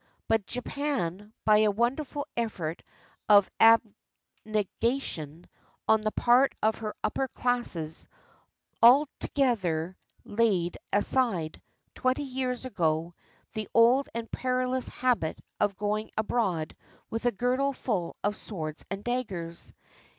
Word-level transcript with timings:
But 0.27 0.47
Japan, 0.47 1.31
by 1.45 1.57
a 1.59 1.69
wonderful 1.69 2.25
effort 2.35 2.81
of 3.29 3.51
abnega 3.59 4.99
tion 4.99 5.47
on 5.87 6.01
the 6.01 6.11
part 6.11 6.55
of 6.63 6.79
her 6.79 6.95
upper 7.03 7.27
classes, 7.27 8.07
altogether 8.81 9.95
laid 10.25 10.79
aside, 10.91 11.61
twenty 11.93 12.23
years 12.23 12.65
ago, 12.65 13.13
the 13.53 13.69
old 13.75 14.09
and 14.15 14.31
perilous 14.31 14.89
habit 14.89 15.39
of 15.59 15.77
going 15.77 16.09
abroad 16.17 16.75
with 17.11 17.25
a 17.27 17.31
girdle 17.31 17.71
full 17.71 18.15
of 18.23 18.35
swords 18.35 18.83
and 18.89 19.03
daggers. 19.03 19.71